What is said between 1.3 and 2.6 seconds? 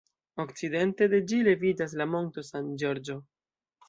ĝi leviĝas la Monto